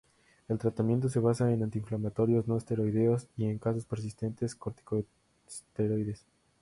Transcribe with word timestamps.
El 0.47 0.57
tratamiento 0.57 1.09
se 1.09 1.19
basa 1.19 1.51
en 1.51 1.61
antiinflamatorios 1.61 2.47
no 2.47 2.57
esteroideos 2.57 3.27
y, 3.37 3.45
en 3.45 3.59
casos 3.59 3.85
persistentes, 3.85 4.55
corticosteroides. 4.55 6.25